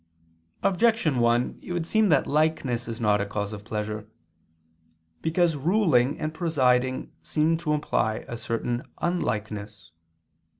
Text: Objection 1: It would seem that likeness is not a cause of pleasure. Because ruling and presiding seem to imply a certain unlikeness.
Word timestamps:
Objection 0.63 1.19
1: 1.19 1.59
It 1.61 1.73
would 1.73 1.85
seem 1.85 2.09
that 2.09 2.25
likeness 2.25 2.87
is 2.87 2.99
not 2.99 3.21
a 3.21 3.25
cause 3.27 3.53
of 3.53 3.63
pleasure. 3.63 4.07
Because 5.21 5.55
ruling 5.55 6.17
and 6.19 6.33
presiding 6.33 7.11
seem 7.21 7.55
to 7.57 7.71
imply 7.73 8.25
a 8.27 8.35
certain 8.35 8.81
unlikeness. 8.97 9.91